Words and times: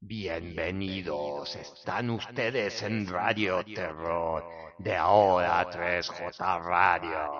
Bienvenidos, 0.00 1.56
están 1.56 2.10
ustedes 2.10 2.82
en 2.82 3.06
Radio 3.06 3.64
Terror 3.64 4.44
de 4.78 4.94
ahora 4.94 5.64
3J 5.70 6.62
Radio. 6.62 7.32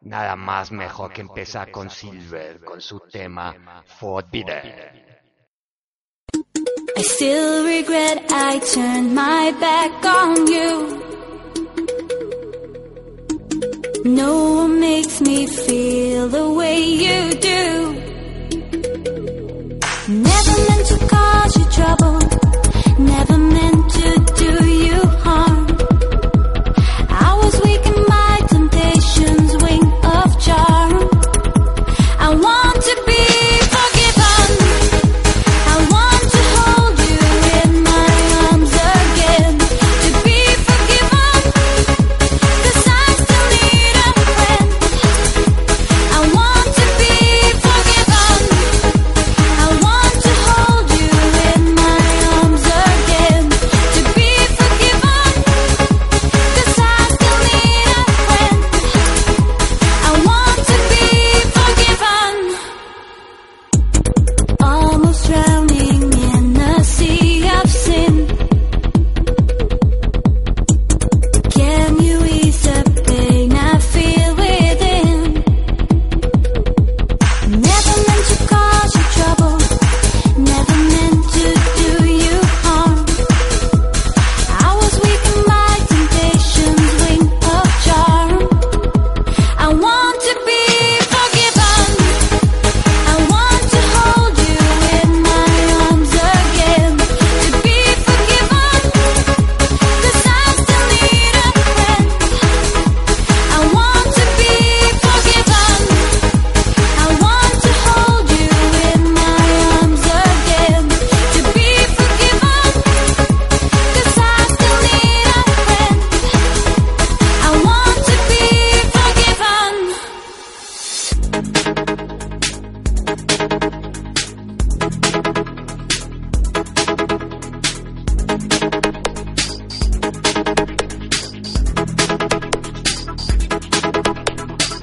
Nada 0.00 0.34
más 0.34 0.72
mejor 0.72 1.12
que 1.12 1.20
empezar 1.20 1.70
con 1.70 1.88
Silver 1.88 2.60
con 2.64 2.80
su 2.80 2.98
tema 2.98 3.84
Forbidden. 3.86 5.12
I 6.96 7.02
still 7.02 7.64
regret 7.64 8.24
I 8.30 8.58
turned 8.74 9.14
my 9.14 9.52
back 9.60 10.04
on 10.04 10.46
you. 10.48 11.02
No 14.04 14.64
one 14.64 14.80
makes 14.80 15.20
me 15.20 15.46
feel 15.46 16.28
the 16.28 16.50
way 16.50 16.80
you 16.80 17.38
do. 17.38 17.81
she 21.52 21.64
trouble. 21.64 22.21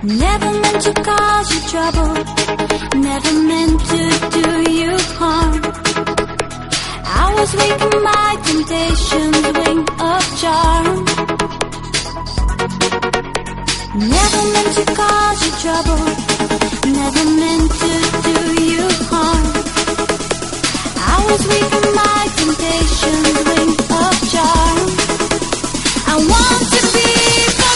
Never 0.10 0.52
meant 0.60 0.82
to 0.86 0.94
cause 1.04 1.54
you 1.54 1.62
trouble. 1.70 2.14
Never 3.00 3.34
meant 3.46 3.80
to 3.92 4.02
do 4.34 4.72
you 4.72 4.98
harm. 5.22 5.62
I 7.06 7.32
was 7.38 7.50
weak 7.54 7.80
in 7.88 8.04
my 8.10 8.30
temptation's 8.42 9.46
wing 9.54 9.82
of 10.02 10.24
charm. 10.42 11.06
Never 14.02 14.42
meant 14.54 14.72
to 14.80 14.86
cause 14.98 15.40
you 15.46 15.52
trouble. 15.62 16.02
Never 16.90 17.24
meant 17.42 17.70
to 17.70 17.94
do 18.26 18.38
you 18.66 18.86
harm. 19.14 19.46
I 20.98 21.18
was 21.30 21.42
weak 21.54 21.72
in 21.80 21.88
my 22.02 22.22
temptation's 22.40 23.38
wing 23.46 23.72
of 24.02 24.16
charm. 24.34 24.80
I 26.08 26.16
want 26.18 26.64
to 26.74 26.82
be 26.98 27.69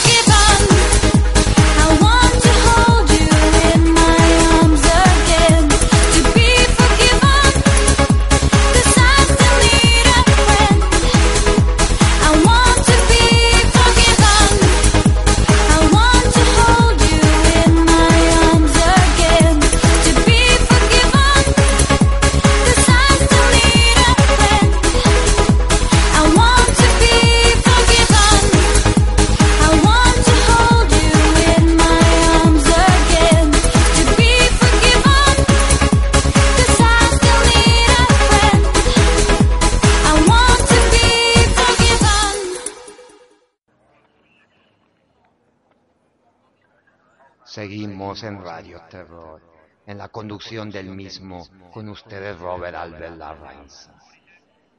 en 48.24 48.42
Radio 48.42 48.82
Terror, 48.90 49.42
en 49.86 49.98
la 49.98 50.08
conducción 50.10 50.70
del 50.70 50.90
mismo, 50.90 51.46
con 51.74 51.90
ustedes 51.90 52.40
Robert 52.40 52.76
Albert 52.76 53.18
Larrainz. 53.18 53.90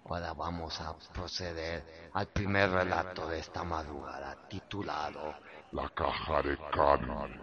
Ahora 0.07 0.33
vamos 0.33 0.81
a 0.81 0.97
proceder 1.13 2.11
al 2.13 2.29
primer 2.29 2.71
relato 2.71 3.29
de 3.29 3.39
esta 3.39 3.65
madrugada, 3.65 4.37
titulado 4.49 5.35
La 5.73 5.89
caja 5.91 6.43
de 6.43 6.59
Carmen. 6.73 7.41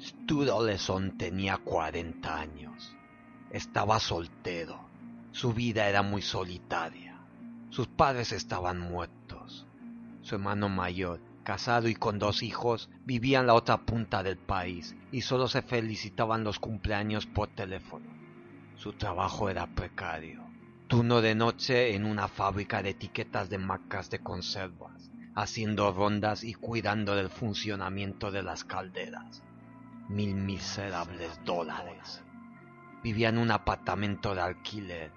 Stud 0.00 0.50
Oleson 0.50 1.16
tenía 1.16 1.58
40 1.58 2.38
años. 2.38 2.94
Estaba 3.50 3.98
soltero. 4.00 4.88
Su 5.32 5.52
vida 5.52 5.88
era 5.88 6.02
muy 6.02 6.22
solitaria. 6.22 7.03
Sus 7.74 7.88
padres 7.88 8.30
estaban 8.30 8.78
muertos. 8.78 9.66
Su 10.22 10.36
hermano 10.36 10.68
mayor, 10.68 11.20
casado 11.42 11.88
y 11.88 11.96
con 11.96 12.20
dos 12.20 12.44
hijos, 12.44 12.88
vivía 13.04 13.40
en 13.40 13.48
la 13.48 13.54
otra 13.54 13.78
punta 13.78 14.22
del 14.22 14.36
país 14.36 14.94
y 15.10 15.22
solo 15.22 15.48
se 15.48 15.60
felicitaban 15.60 16.44
los 16.44 16.60
cumpleaños 16.60 17.26
por 17.26 17.48
teléfono. 17.48 18.06
Su 18.76 18.92
trabajo 18.92 19.48
era 19.48 19.66
precario. 19.66 20.44
Turno 20.86 21.20
de 21.20 21.34
noche 21.34 21.96
en 21.96 22.04
una 22.04 22.28
fábrica 22.28 22.80
de 22.80 22.90
etiquetas 22.90 23.50
de 23.50 23.58
marcas 23.58 24.08
de 24.08 24.20
conservas. 24.20 25.10
haciendo 25.34 25.90
rondas 25.92 26.44
y 26.44 26.54
cuidando 26.54 27.16
del 27.16 27.28
funcionamiento 27.28 28.30
de 28.30 28.44
las 28.44 28.62
calderas. 28.62 29.42
Mil 30.08 30.36
miserables 30.36 31.40
dólares. 31.44 32.22
Vivía 33.02 33.30
en 33.30 33.38
un 33.38 33.50
apartamento 33.50 34.32
de 34.32 34.42
alquiler, 34.42 35.10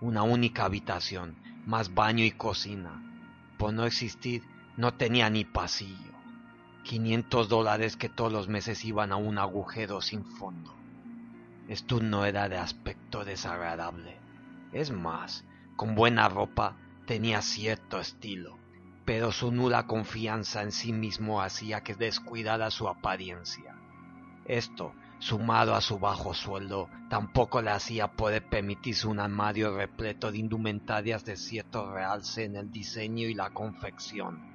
una 0.00 0.22
única 0.22 0.66
habitación, 0.66 1.34
más 1.66 1.94
baño 1.94 2.24
y 2.24 2.30
cocina. 2.30 3.02
Por 3.58 3.74
no 3.74 3.84
existir, 3.84 4.42
no 4.76 4.94
tenía 4.94 5.28
ni 5.28 5.44
pasillo. 5.44 6.12
500 6.84 7.48
dólares 7.48 7.96
que 7.96 8.08
todos 8.08 8.32
los 8.32 8.48
meses 8.48 8.84
iban 8.84 9.10
a 9.10 9.16
un 9.16 9.38
agujero 9.38 10.00
sin 10.00 10.24
fondo. 10.24 10.72
Esto 11.68 12.00
no 12.00 12.24
era 12.24 12.48
de 12.48 12.58
aspecto 12.58 13.24
desagradable. 13.24 14.20
Es 14.72 14.92
más, 14.92 15.44
con 15.74 15.96
buena 15.96 16.28
ropa 16.28 16.76
tenía 17.06 17.42
cierto 17.42 17.98
estilo, 17.98 18.56
pero 19.04 19.32
su 19.32 19.50
nula 19.50 19.88
confianza 19.88 20.62
en 20.62 20.70
sí 20.70 20.92
mismo 20.92 21.42
hacía 21.42 21.82
que 21.82 21.96
descuidara 21.96 22.70
su 22.70 22.88
apariencia. 22.88 23.74
Esto, 24.44 24.94
sumado 25.18 25.74
a 25.74 25.80
su 25.80 25.98
bajo 25.98 26.34
sueldo, 26.34 26.88
tampoco 27.08 27.62
le 27.62 27.70
hacía 27.70 28.08
poder 28.08 28.48
permitirse 28.48 29.08
un 29.08 29.20
armario 29.20 29.76
repleto 29.76 30.30
de 30.30 30.38
indumentarias 30.38 31.24
de 31.24 31.36
cierto 31.36 31.92
realce 31.92 32.44
en 32.44 32.56
el 32.56 32.70
diseño 32.70 33.26
y 33.26 33.34
la 33.34 33.50
confección. 33.50 34.54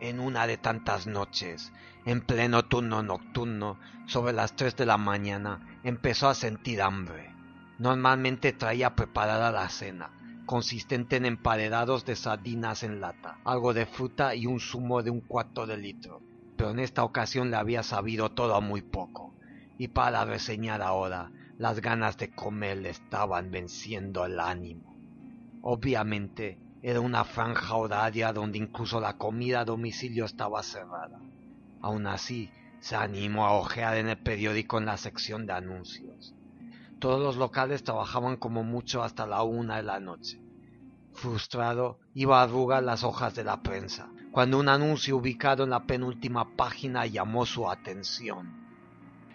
En 0.00 0.20
una 0.20 0.46
de 0.46 0.58
tantas 0.58 1.06
noches, 1.06 1.72
en 2.04 2.20
pleno 2.20 2.64
turno 2.64 3.02
nocturno, 3.02 3.78
sobre 4.06 4.34
las 4.34 4.54
tres 4.54 4.76
de 4.76 4.86
la 4.86 4.98
mañana, 4.98 5.78
empezó 5.82 6.28
a 6.28 6.34
sentir 6.34 6.82
hambre. 6.82 7.34
Normalmente 7.78 8.52
traía 8.52 8.94
preparada 8.94 9.50
la 9.50 9.68
cena, 9.68 10.10
consistente 10.44 11.16
en 11.16 11.24
emparedados 11.24 12.04
de 12.04 12.16
sardinas 12.16 12.82
en 12.82 13.00
lata, 13.00 13.38
algo 13.44 13.72
de 13.72 13.86
fruta 13.86 14.34
y 14.34 14.46
un 14.46 14.60
zumo 14.60 15.02
de 15.02 15.10
un 15.10 15.20
cuarto 15.20 15.66
de 15.66 15.78
litro. 15.78 16.20
En 16.70 16.78
esta 16.78 17.04
ocasión 17.04 17.50
le 17.50 17.56
había 17.56 17.82
sabido 17.82 18.30
todo 18.32 18.60
muy 18.60 18.82
poco, 18.82 19.34
y 19.78 19.88
para 19.88 20.24
reseñar 20.24 20.82
ahora, 20.82 21.30
las 21.58 21.80
ganas 21.80 22.16
de 22.16 22.34
comer 22.34 22.78
le 22.78 22.90
estaban 22.90 23.50
venciendo 23.50 24.24
el 24.24 24.40
ánimo. 24.40 24.94
Obviamente, 25.62 26.58
era 26.82 27.00
una 27.00 27.24
franja 27.24 27.76
horaria 27.76 28.32
donde 28.32 28.58
incluso 28.58 29.00
la 29.00 29.16
comida 29.16 29.60
a 29.60 29.64
domicilio 29.64 30.26
estaba 30.26 30.62
cerrada. 30.62 31.18
Aún 31.80 32.06
así, 32.06 32.50
se 32.80 32.96
animó 32.96 33.46
a 33.46 33.54
ojear 33.54 33.96
en 33.96 34.08
el 34.08 34.18
periódico 34.18 34.76
en 34.78 34.86
la 34.86 34.98
sección 34.98 35.46
de 35.46 35.54
anuncios. 35.54 36.34
Todos 36.98 37.22
los 37.22 37.36
locales 37.36 37.82
trabajaban 37.82 38.36
como 38.36 38.62
mucho 38.62 39.02
hasta 39.02 39.26
la 39.26 39.42
una 39.42 39.76
de 39.76 39.82
la 39.84 40.00
noche. 40.00 40.40
Frustrado, 41.12 41.98
iba 42.12 42.40
a 42.40 42.42
arrugar 42.42 42.82
las 42.82 43.04
hojas 43.04 43.34
de 43.34 43.44
la 43.44 43.62
prensa, 43.62 44.10
cuando 44.34 44.58
un 44.58 44.68
anuncio 44.68 45.16
ubicado 45.16 45.62
en 45.62 45.70
la 45.70 45.84
penúltima 45.84 46.56
página 46.56 47.06
llamó 47.06 47.46
su 47.46 47.70
atención. 47.70 48.52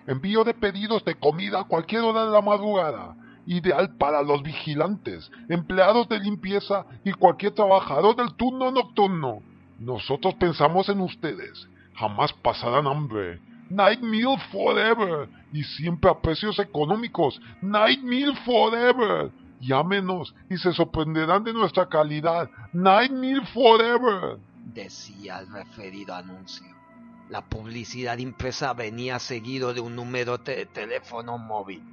Envío 0.06 0.44
de 0.44 0.54
pedidos 0.54 1.06
de 1.06 1.16
comida 1.16 1.62
a 1.62 1.64
cualquier 1.64 2.02
hora 2.02 2.26
de 2.26 2.32
la 2.32 2.42
madrugada 2.42 3.16
ideal 3.46 3.96
para 3.96 4.22
los 4.24 4.44
vigilantes, 4.44 5.32
empleados 5.48 6.10
de 6.10 6.20
limpieza 6.20 6.86
y 7.06 7.14
cualquier 7.14 7.54
trabajador 7.54 8.18
del 8.18 8.34
turno 8.34 8.72
nocturno. 8.72 9.42
Nosotros 9.80 10.36
pensamos 10.36 10.90
en 10.90 11.00
ustedes. 11.00 11.70
Jamás 11.96 12.34
pasarán 12.34 12.86
hambre. 12.86 13.40
Night 13.70 14.02
Meal 14.02 14.38
Forever. 14.52 15.30
Y 15.54 15.64
siempre 15.64 16.12
a 16.12 16.20
precios 16.20 16.60
económicos. 16.60 17.42
Night 17.62 18.02
Meal 18.02 18.36
Forever. 18.44 19.32
Llámenos 19.62 20.36
y 20.50 20.58
se 20.58 20.74
sorprenderán 20.74 21.46
de 21.46 21.54
nuestra 21.54 21.88
calidad. 21.88 22.50
Night 22.74 23.14
Meal 23.14 23.48
Forever. 23.48 24.38
Decía 24.74 25.40
el 25.40 25.52
referido 25.52 26.14
anuncio. 26.14 26.68
La 27.28 27.44
publicidad 27.44 28.20
impresa 28.20 28.74
venía 28.74 29.18
seguido 29.18 29.74
de 29.74 29.82
un 29.82 29.96
número 29.96 30.38
de 30.38 30.68
teléfono 30.68 31.40
móvil. 31.40 31.84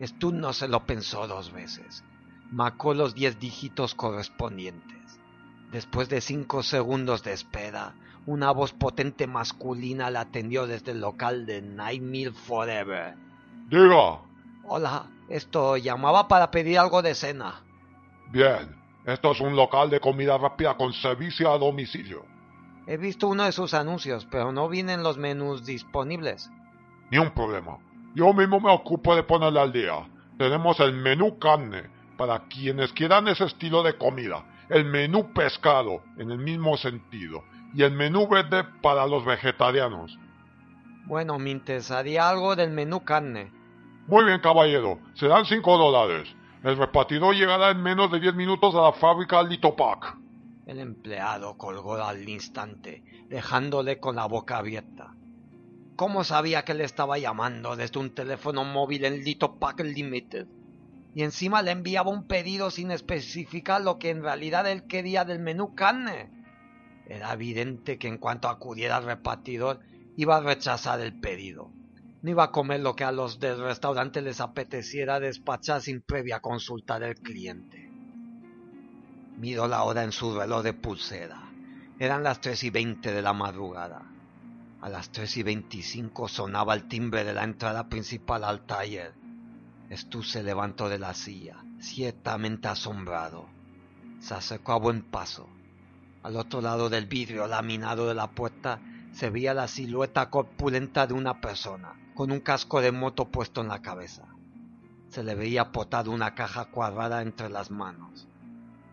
Stu 0.00 0.30
no 0.30 0.52
se 0.52 0.68
lo 0.68 0.86
pensó 0.86 1.26
dos 1.26 1.52
veces. 1.52 2.04
Marcó 2.52 2.94
los 2.94 3.16
diez 3.16 3.40
dígitos 3.40 3.96
correspondientes. 3.96 5.18
Después 5.72 6.08
de 6.08 6.20
cinco 6.20 6.62
segundos 6.62 7.24
de 7.24 7.32
espera, 7.32 7.96
una 8.24 8.52
voz 8.52 8.72
potente 8.72 9.26
masculina 9.26 10.08
la 10.08 10.20
atendió 10.20 10.68
desde 10.68 10.92
el 10.92 11.00
local 11.00 11.44
de 11.44 11.60
Night 11.60 12.02
Meal 12.02 12.32
Forever. 12.32 13.16
Diga. 13.68 14.20
Hola, 14.64 15.10
esto 15.28 15.76
llamaba 15.76 16.28
para 16.28 16.52
pedir 16.52 16.78
algo 16.78 17.02
de 17.02 17.16
cena. 17.16 17.64
Bien, 18.30 18.76
esto 19.06 19.30
es 19.30 19.40
un 19.40 19.54
local 19.54 19.88
de 19.88 20.00
comida 20.00 20.36
rápida 20.36 20.76
con 20.76 20.92
servicio 20.92 21.52
a 21.52 21.58
domicilio. 21.58 22.24
He 22.88 22.96
visto 22.96 23.28
uno 23.28 23.44
de 23.44 23.52
sus 23.52 23.72
anuncios, 23.72 24.26
pero 24.30 24.50
no 24.50 24.68
vienen 24.68 25.02
los 25.02 25.16
menús 25.16 25.64
disponibles. 25.64 26.50
Ni 27.10 27.18
un 27.18 27.30
problema. 27.30 27.78
Yo 28.14 28.32
mismo 28.32 28.60
me 28.60 28.70
ocupo 28.70 29.14
de 29.14 29.22
ponerle 29.22 29.60
al 29.60 29.72
día. 29.72 30.08
Tenemos 30.38 30.80
el 30.80 30.92
menú 30.92 31.38
carne 31.38 31.84
para 32.16 32.48
quienes 32.48 32.92
quieran 32.92 33.28
ese 33.28 33.44
estilo 33.44 33.82
de 33.82 33.96
comida, 33.96 34.44
el 34.68 34.84
menú 34.84 35.32
pescado 35.32 36.02
en 36.16 36.30
el 36.30 36.38
mismo 36.38 36.76
sentido 36.76 37.44
y 37.74 37.82
el 37.82 37.92
menú 37.92 38.26
verde 38.26 38.64
para 38.82 39.06
los 39.06 39.24
vegetarianos. 39.24 40.18
Bueno, 41.04 41.38
me 41.38 41.50
interesaría 41.50 42.28
algo 42.28 42.56
del 42.56 42.70
menú 42.70 43.04
carne. 43.04 43.52
Muy 44.08 44.24
bien, 44.24 44.40
caballero. 44.40 44.98
Serán 45.14 45.44
cinco 45.44 45.76
dólares. 45.76 46.28
El 46.66 46.76
repartidor 46.76 47.36
llegará 47.36 47.70
en 47.70 47.80
menos 47.80 48.10
de 48.10 48.18
diez 48.18 48.34
minutos 48.34 48.74
a 48.74 48.80
la 48.80 48.92
fábrica 48.92 49.40
Litopac. 49.40 50.16
El 50.66 50.80
empleado 50.80 51.56
colgó 51.56 51.94
al 51.94 52.28
instante, 52.28 53.04
dejándole 53.28 54.00
con 54.00 54.16
la 54.16 54.26
boca 54.26 54.58
abierta. 54.58 55.14
¿Cómo 55.94 56.24
sabía 56.24 56.64
que 56.64 56.74
le 56.74 56.82
estaba 56.82 57.18
llamando 57.18 57.76
desde 57.76 58.00
un 58.00 58.12
teléfono 58.12 58.64
móvil 58.64 59.04
en 59.04 59.22
Litopac 59.22 59.78
Limited? 59.78 60.48
Y 61.14 61.22
encima 61.22 61.62
le 61.62 61.70
enviaba 61.70 62.10
un 62.10 62.26
pedido 62.26 62.72
sin 62.72 62.90
especificar 62.90 63.82
lo 63.82 64.00
que 64.00 64.10
en 64.10 64.24
realidad 64.24 64.68
él 64.68 64.88
quería 64.88 65.24
del 65.24 65.38
menú 65.38 65.76
carne. 65.76 66.32
Era 67.08 67.32
evidente 67.32 67.96
que 67.96 68.08
en 68.08 68.18
cuanto 68.18 68.48
acudiera 68.48 68.96
al 68.96 69.04
repartidor 69.04 69.78
iba 70.16 70.38
a 70.38 70.40
rechazar 70.40 70.98
el 70.98 71.14
pedido. 71.20 71.70
No 72.26 72.32
iba 72.32 72.42
a 72.42 72.50
comer 72.50 72.80
lo 72.80 72.96
que 72.96 73.04
a 73.04 73.12
los 73.12 73.38
del 73.38 73.60
restaurante 73.60 74.20
les 74.20 74.40
apeteciera 74.40 75.20
despachar 75.20 75.80
sin 75.80 76.00
previa 76.00 76.40
consulta 76.40 76.98
del 76.98 77.14
cliente. 77.14 77.88
Miró 79.38 79.68
la 79.68 79.84
hora 79.84 80.02
en 80.02 80.10
su 80.10 80.36
reloj 80.36 80.64
de 80.64 80.72
pulsera. 80.72 81.40
Eran 82.00 82.24
las 82.24 82.40
tres 82.40 82.64
y 82.64 82.70
veinte 82.70 83.12
de 83.12 83.22
la 83.22 83.32
madrugada. 83.32 84.10
A 84.80 84.88
las 84.88 85.12
tres 85.12 85.36
y 85.36 85.44
veinticinco 85.44 86.26
sonaba 86.26 86.74
el 86.74 86.88
timbre 86.88 87.22
de 87.22 87.32
la 87.32 87.44
entrada 87.44 87.88
principal 87.88 88.42
al 88.42 88.66
taller. 88.66 89.14
Stu 89.92 90.24
se 90.24 90.42
levantó 90.42 90.88
de 90.88 90.98
la 90.98 91.14
silla, 91.14 91.62
ciertamente 91.78 92.66
asombrado. 92.66 93.46
Se 94.18 94.34
acercó 94.34 94.72
a 94.72 94.80
buen 94.80 95.02
paso. 95.02 95.48
Al 96.24 96.34
otro 96.34 96.60
lado 96.60 96.90
del 96.90 97.06
vidrio 97.06 97.46
laminado 97.46 98.08
de 98.08 98.14
la 98.14 98.32
puerta 98.32 98.80
se 99.12 99.30
veía 99.30 99.54
la 99.54 99.68
silueta 99.68 100.28
corpulenta 100.28 101.06
de 101.06 101.14
una 101.14 101.40
persona, 101.40 101.94
con 102.16 102.32
un 102.32 102.40
casco 102.40 102.80
de 102.80 102.90
moto 102.90 103.26
puesto 103.26 103.60
en 103.60 103.68
la 103.68 103.82
cabeza. 103.82 104.24
Se 105.10 105.22
le 105.22 105.36
veía 105.36 105.70
potado 105.70 106.10
una 106.10 106.34
caja 106.34 106.64
cuadrada 106.64 107.22
entre 107.22 107.48
las 107.48 107.70
manos. 107.70 108.26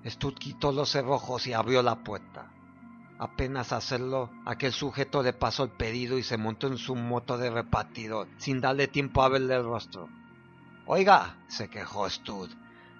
Stu 0.06 0.36
quitó 0.36 0.72
los 0.72 0.92
cerrojos 0.92 1.48
y 1.48 1.54
abrió 1.54 1.82
la 1.82 2.04
puerta. 2.04 2.52
Apenas 3.18 3.72
hacerlo, 3.72 4.30
aquel 4.46 4.74
sujeto 4.74 5.24
le 5.24 5.34
pasó 5.34 5.64
el 5.64 5.72
pedido 5.72 6.18
y 6.18 6.24
se 6.24 6.38
montó 6.38 6.68
en 6.68 6.78
su 6.78 6.96
moto 6.96 7.38
de 7.38 7.50
repartidor, 7.50 8.28
sin 8.38 8.60
darle 8.60 8.88
tiempo 8.88 9.24
a 9.24 9.30
verle 9.30 9.56
el 9.56 9.64
rostro. 9.64 10.10
Oiga, 10.86 11.38
se 11.48 11.70
quejó 11.70 12.10
Stud, 12.10 12.50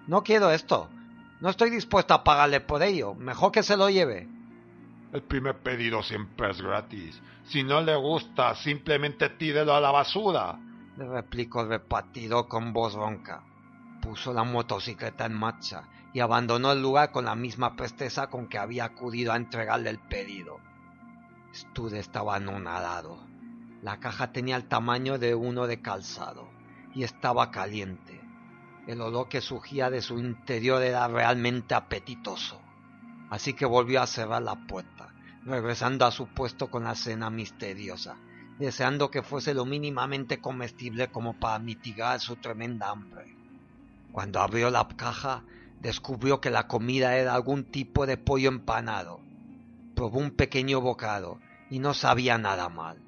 no 0.08 0.24
quiero 0.24 0.52
esto. 0.52 0.90
No 1.42 1.50
estoy 1.50 1.70
dispuesto 1.70 2.14
a 2.14 2.24
pagarle 2.24 2.62
por 2.62 2.84
ello. 2.84 3.16
Mejor 3.16 3.52
que 3.52 3.64
se 3.64 3.76
lo 3.76 3.90
lleve. 3.90 4.30
El 5.14 5.22
primer 5.22 5.60
pedido 5.60 6.02
siempre 6.02 6.50
es 6.50 6.60
gratis. 6.60 7.22
Si 7.46 7.62
no 7.62 7.82
le 7.82 7.96
gusta, 7.96 8.56
simplemente 8.56 9.30
tírelo 9.30 9.76
a 9.76 9.80
la 9.80 9.92
basura. 9.92 10.60
Le 10.98 11.08
replicó 11.08 11.62
el 11.62 11.70
repartidor 11.70 12.48
con 12.48 12.74
voz 12.74 12.96
ronca. 12.96 13.44
Puso 14.02 14.34
la 14.34 14.44
motocicleta 14.44 15.28
en 15.28 15.36
marcha 15.36 15.84
y 16.14 16.20
abandonó 16.20 16.72
el 16.72 16.82
lugar 16.82 17.12
con 17.12 17.26
la 17.26 17.36
misma 17.36 17.76
presteza 17.76 18.32
con 18.32 18.48
que 18.48 18.58
había 18.58 18.86
acudido 18.86 19.32
a 19.32 19.36
entregarle 19.36 19.92
el 19.92 20.00
pedido. 20.00 20.58
Stud 21.54 21.94
estaba 21.94 22.38
anonadado. 22.38 23.24
La 23.84 24.00
caja 24.00 24.32
tenía 24.32 24.56
el 24.56 24.68
tamaño 24.68 25.20
de 25.20 25.36
uno 25.36 25.68
de 25.68 25.80
calzado 25.80 26.50
y 26.96 27.04
estaba 27.04 27.52
caliente. 27.52 28.20
El 28.88 29.00
olor 29.00 29.30
que 29.30 29.42
surgía 29.42 29.92
de 29.92 30.02
su 30.02 30.18
interior 30.18 30.82
era 30.82 31.08
realmente 31.08 31.76
apetitoso. 31.76 32.63
Así 33.34 33.56
que 33.56 33.66
volvió 33.66 34.00
a 34.00 34.06
cerrar 34.06 34.44
la 34.44 34.68
puerta, 34.68 35.12
regresando 35.44 36.06
a 36.06 36.12
su 36.12 36.28
puesto 36.28 36.70
con 36.70 36.84
la 36.84 36.94
cena 36.94 37.32
misteriosa, 37.32 38.16
deseando 38.60 39.10
que 39.10 39.24
fuese 39.24 39.56
lo 39.56 39.66
mínimamente 39.66 40.40
comestible 40.40 41.08
como 41.08 41.40
para 41.40 41.58
mitigar 41.58 42.20
su 42.20 42.36
tremenda 42.36 42.92
hambre. 42.92 43.36
Cuando 44.12 44.40
abrió 44.40 44.70
la 44.70 44.88
caja, 44.88 45.44
descubrió 45.82 46.42
que 46.42 46.52
la 46.52 46.68
comida 46.68 47.18
era 47.18 47.34
algún 47.34 47.64
tipo 47.64 48.06
de 48.06 48.18
pollo 48.18 48.50
empanado. 48.50 49.20
Probó 49.96 50.20
un 50.20 50.36
pequeño 50.36 50.80
bocado 50.80 51.40
y 51.72 51.80
no 51.80 51.96
sabía 51.96 52.38
nada 52.38 52.70
mal. 52.70 53.02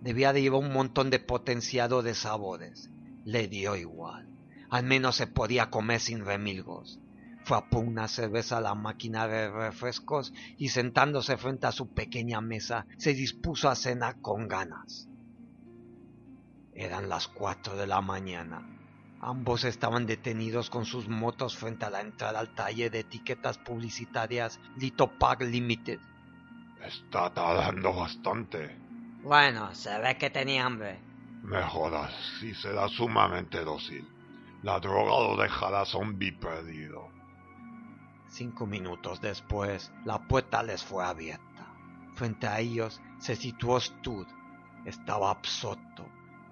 Debía 0.00 0.32
de 0.32 0.42
llevar 0.42 0.62
un 0.62 0.72
montón 0.72 1.10
de 1.10 1.20
potenciado 1.20 2.02
de 2.02 2.16
sabores. 2.16 2.90
Le 3.24 3.46
dio 3.46 3.76
igual. 3.76 4.28
Al 4.68 4.82
menos 4.82 5.14
se 5.14 5.28
podía 5.28 5.70
comer 5.70 6.00
sin 6.00 6.24
remilgos. 6.24 6.98
Fue 7.50 7.58
a 7.58 7.68
por 7.68 7.82
una 7.82 8.06
cerveza 8.06 8.58
a 8.58 8.60
la 8.60 8.76
máquina 8.76 9.26
de 9.26 9.50
refrescos 9.50 10.32
y 10.56 10.68
sentándose 10.68 11.36
frente 11.36 11.66
a 11.66 11.72
su 11.72 11.92
pequeña 11.92 12.40
mesa 12.40 12.86
se 12.96 13.12
dispuso 13.12 13.68
a 13.68 13.74
cenar 13.74 14.20
con 14.20 14.46
ganas. 14.46 15.08
Eran 16.72 17.08
las 17.08 17.26
cuatro 17.26 17.74
de 17.74 17.88
la 17.88 18.02
mañana. 18.02 18.64
Ambos 19.20 19.64
estaban 19.64 20.06
detenidos 20.06 20.70
con 20.70 20.84
sus 20.84 21.08
motos 21.08 21.56
frente 21.56 21.86
a 21.86 21.90
la 21.90 22.02
entrada 22.02 22.38
al 22.38 22.54
taller 22.54 22.92
de 22.92 23.00
etiquetas 23.00 23.58
publicitarias 23.58 24.60
Lito 24.76 25.18
Park 25.18 25.42
Limited. 25.42 25.98
Está 26.86 27.34
tardando 27.34 27.92
bastante. 27.92 28.78
Bueno, 29.24 29.74
se 29.74 29.98
ve 29.98 30.16
que 30.16 30.30
tenía 30.30 30.66
hambre. 30.66 31.00
Me 31.42 31.60
jodas, 31.64 32.12
si 32.38 32.54
será 32.54 32.86
sumamente 32.86 33.64
dócil. 33.64 34.06
La 34.62 34.78
droga 34.78 35.34
lo 35.34 35.42
dejará 35.42 35.84
zombie 35.84 36.30
perdido. 36.30 37.18
Cinco 38.30 38.64
minutos 38.64 39.20
después, 39.20 39.92
la 40.04 40.20
puerta 40.28 40.62
les 40.62 40.84
fue 40.84 41.04
abierta. 41.04 41.74
Frente 42.14 42.46
a 42.46 42.60
ellos 42.60 43.00
se 43.18 43.34
situó 43.34 43.80
Stud. 43.80 44.24
Estaba 44.84 45.32
absorto, 45.32 46.06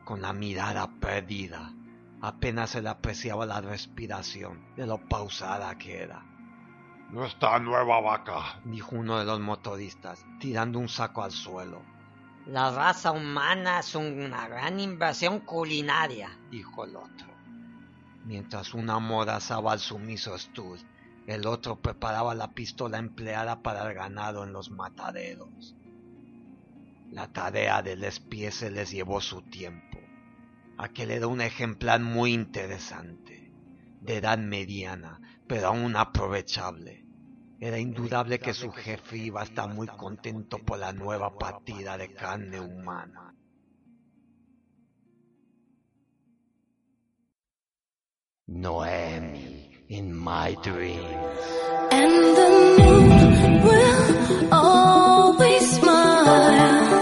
con 0.04 0.20
la 0.20 0.32
mirada 0.32 0.90
perdida. 1.00 1.72
Apenas 2.20 2.70
se 2.70 2.82
le 2.82 2.88
apreciaba 2.88 3.46
la 3.46 3.60
respiración 3.60 4.74
de 4.74 4.88
lo 4.88 4.98
pausada 4.98 5.78
que 5.78 6.02
era. 6.02 6.24
Nuestra 7.10 7.60
nueva 7.60 8.00
vaca. 8.00 8.60
Dijo 8.64 8.96
uno 8.96 9.20
de 9.20 9.24
los 9.24 9.38
motoristas, 9.38 10.26
tirando 10.40 10.80
un 10.80 10.88
saco 10.88 11.22
al 11.22 11.30
suelo. 11.30 11.80
La 12.46 12.72
raza 12.72 13.12
humana 13.12 13.78
es 13.78 13.94
una 13.94 14.48
gran 14.48 14.80
inversión 14.80 15.40
culinaria. 15.40 16.36
Dijo 16.50 16.84
el 16.84 16.96
otro. 16.96 17.28
Mientras 18.24 18.74
una 18.74 18.94
amordazaba 18.94 19.72
al 19.72 19.78
sumiso 19.78 20.36
Stud, 20.36 20.80
el 21.28 21.46
otro 21.46 21.82
preparaba 21.82 22.34
la 22.34 22.52
pistola 22.52 22.96
empleada 22.96 23.62
para 23.62 23.86
el 23.86 23.94
ganado 23.94 24.44
en 24.44 24.54
los 24.54 24.70
mataderos. 24.70 25.76
La 27.10 27.30
tarea 27.30 27.82
del 27.82 28.02
espía 28.04 28.50
se 28.50 28.70
les 28.70 28.90
llevó 28.90 29.20
su 29.20 29.42
tiempo. 29.42 29.98
Aquel 30.78 31.10
era 31.10 31.26
un 31.26 31.42
ejemplar 31.42 32.00
muy 32.00 32.32
interesante, 32.32 33.52
de 34.00 34.16
edad 34.16 34.38
mediana, 34.38 35.20
pero 35.46 35.66
aún 35.66 35.96
aprovechable. 35.96 37.04
Era 37.60 37.78
indudable 37.78 38.38
que 38.38 38.54
su 38.54 38.70
jefe 38.70 39.18
iba 39.18 39.42
a 39.42 39.44
estar 39.44 39.68
muy 39.68 39.86
contento 39.86 40.58
por 40.64 40.78
la 40.78 40.94
nueva 40.94 41.36
partida 41.36 41.98
de 41.98 42.14
carne 42.14 42.58
humana. 42.58 43.34
Noemi, 48.46 49.57
in 49.88 50.14
my 50.14 50.54
dreams. 50.62 50.98
And 51.90 52.36
the 52.36 52.50
moon 52.78 53.62
will 53.62 54.54
always 54.54 55.70
smile 55.70 56.97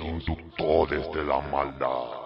inductores 0.00 1.10
de 1.12 1.24
la 1.24 1.40
maldad. 1.40 2.25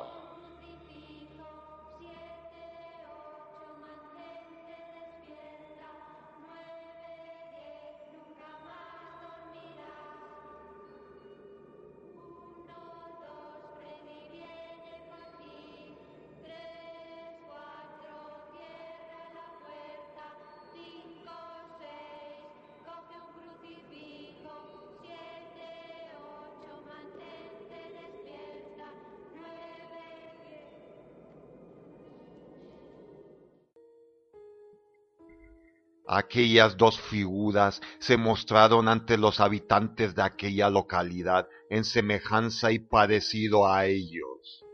Aquellas 36.13 36.77
dos 36.77 37.01
figuras 37.01 37.81
se 38.01 38.17
mostraron 38.17 38.89
ante 38.89 39.17
los 39.17 39.39
habitantes 39.39 40.17
de 40.17 40.23
aquella 40.23 40.69
localidad 40.69 41.47
en 41.69 41.85
semejanza 41.85 42.73
y 42.73 42.81
parecido 42.81 43.69
a 43.69 43.87
ellos. 43.87 44.65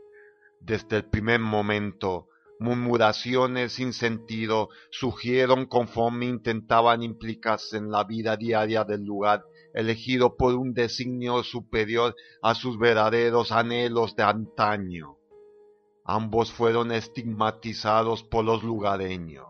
Desde 0.59 0.97
el 0.97 1.05
primer 1.05 1.39
momento, 1.39 2.27
murmuraciones 2.59 3.73
sin 3.73 3.93
sentido 3.93 4.69
surgieron 4.89 5.67
conforme 5.67 6.25
intentaban 6.25 7.03
implicarse 7.03 7.77
en 7.77 7.91
la 7.91 8.03
vida 8.03 8.35
diaria 8.35 8.83
del 8.83 9.03
lugar 9.03 9.45
elegido 9.75 10.37
por 10.37 10.55
un 10.55 10.73
designio 10.73 11.43
superior 11.43 12.15
a 12.41 12.55
sus 12.55 12.79
verdaderos 12.79 13.51
anhelos 13.51 14.15
de 14.15 14.23
antaño. 14.23 15.19
Ambos 16.03 16.51
fueron 16.51 16.91
estigmatizados 16.91 18.23
por 18.23 18.43
los 18.43 18.63
lugareños 18.63 19.45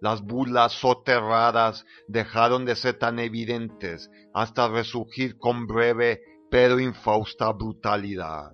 las 0.00 0.22
burlas 0.22 0.72
soterradas 0.72 1.84
dejaron 2.06 2.64
de 2.64 2.76
ser 2.76 2.98
tan 2.98 3.18
evidentes 3.18 4.10
hasta 4.32 4.68
resurgir 4.68 5.38
con 5.38 5.66
breve 5.66 6.20
pero 6.50 6.78
infausta 6.78 7.52
brutalidad. 7.52 8.52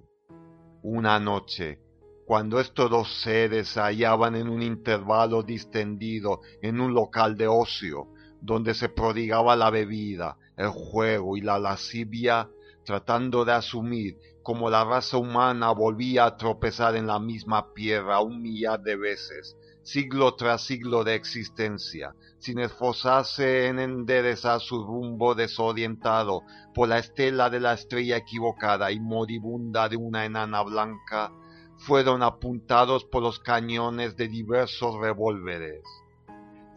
Una 0.83 1.19
noche, 1.21 1.79
cuando 2.27 2.59
estos 2.61 2.91
dos 2.91 3.23
seres 3.23 3.69
se 3.69 3.81
hallaban 3.81 4.35
en 4.35 4.49
un 4.49 4.63
intervalo 4.63 5.43
distendido 5.43 6.41
en 6.63 6.81
un 6.81 6.95
local 6.95 7.37
de 7.37 7.47
ocio, 7.47 8.09
donde 8.40 8.75
se 8.75 8.88
prodigaba 8.88 9.57
la 9.57 9.71
bebida, 9.71 10.37
el 10.57 10.68
juego 10.68 11.37
y 11.37 11.40
la 11.40 11.59
lascivia, 11.59 12.49
tratando 12.85 13.45
de 13.45 13.53
asumir 13.53 14.18
como 14.42 14.68
la 14.68 14.85
raza 14.85 15.16
humana 15.16 15.73
volvía 15.73 16.27
a 16.27 16.37
tropezar 16.37 16.97
en 16.97 17.07
la 17.07 17.18
misma 17.18 17.73
piedra 17.73 18.21
un 18.21 18.42
millar 18.42 18.83
de 18.83 18.97
veces, 18.97 19.57
siglo 19.85 20.35
tras 20.35 20.62
siglo 20.62 21.05
de 21.05 21.14
existencia, 21.14 22.14
sin 22.38 22.59
esforzarse 22.59 23.66
en 23.68 23.79
enderezar 23.79 24.61
su 24.61 24.83
rumbo 24.83 25.35
desorientado 25.35 26.42
por 26.75 26.88
la 26.88 26.99
estela 26.99 27.51
de 27.51 27.61
la 27.61 27.75
estrella 27.75 28.16
equivocada 28.16 28.90
y 28.90 28.99
moribunda 28.99 29.88
de 29.88 29.97
una 29.97 30.25
enana 30.25 30.62
blanca, 30.62 31.33
fueron 31.77 32.23
apuntados 32.23 33.05
por 33.05 33.23
los 33.23 33.38
cañones 33.40 34.16
de 34.16 34.29
diversos 34.29 34.99
revólveres. 34.99 35.83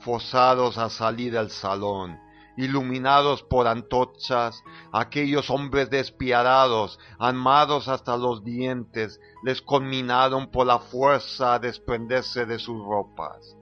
Forzados 0.02 0.78
a 0.78 0.89
salir 0.89 1.34
del 1.34 1.50
salón, 1.50 2.20
iluminados 2.58 3.43
por 3.43 3.67
antorchas, 3.67 4.63
aquellos 4.91 5.50
hombres 5.50 5.89
despiadados, 5.89 7.00
armados 7.20 7.88
hasta 7.88 8.17
los 8.17 8.43
dientes, 8.43 9.22
les 9.43 9.62
conminaron 9.62 10.52
por 10.52 10.67
la 10.67 10.80
fuerza 10.80 11.54
a 11.54 11.60
desprenderse 11.60 12.46
de 12.46 12.60
sus 12.60 12.84
ropas. 12.84 13.56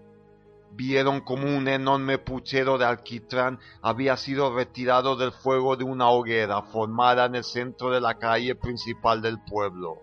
Vieron 0.71 1.21
como 1.21 1.45
un 1.45 1.67
enorme 1.67 2.17
puchero 2.17 2.77
de 2.77 2.86
alquitrán 2.86 3.60
había 3.81 4.17
sido 4.17 4.53
retirado 4.53 5.15
del 5.15 5.31
fuego 5.31 5.77
de 5.77 5.86
una 5.86 6.10
hoguera 6.10 6.63
formada 6.63 7.25
en 7.25 7.36
el 7.36 7.43
centro 7.43 7.91
de 7.91 8.01
la 8.01 8.17
calle 8.17 8.55
principal 8.55 9.21
del 9.21 9.39
pueblo. 9.43 9.99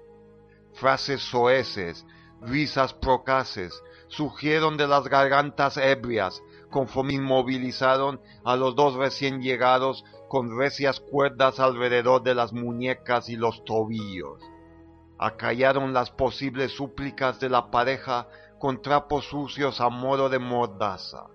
Frases 0.74 1.20
soeces, 1.20 2.06
risas 2.40 2.94
procaces, 2.94 3.82
surgieron 4.08 4.76
de 4.76 4.86
las 4.86 5.08
gargantas 5.08 5.76
ebrias, 5.76 6.42
conforme 6.72 7.14
inmovilizaron 7.14 8.20
a 8.42 8.56
los 8.56 8.74
dos 8.74 8.94
recién 8.94 9.40
llegados 9.40 10.04
con 10.28 10.58
recias 10.58 10.98
cuerdas 10.98 11.60
alrededor 11.60 12.24
de 12.24 12.34
las 12.34 12.52
muñecas 12.52 13.28
y 13.28 13.36
los 13.36 13.64
tobillos. 13.64 14.40
Acallaron 15.18 15.92
las 15.92 16.10
posibles 16.10 16.72
súplicas 16.72 17.38
de 17.38 17.48
la 17.48 17.70
pareja 17.70 18.26
con 18.58 18.82
trapos 18.82 19.26
sucios 19.26 19.80
a 19.80 19.88
modo 19.88 20.28
de 20.28 20.40
mordaza. 20.40 21.26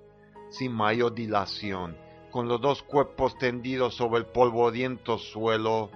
Sin 0.49 0.73
mayor 0.73 1.13
dilación, 1.13 1.95
con 2.31 2.47
los 2.47 2.59
dos 2.59 2.83
cuerpos 2.83 3.37
tendidos 3.37 3.95
sobre 3.95 4.19
el 4.19 4.25
polvoriento 4.25 5.17
suelo, 5.17 5.89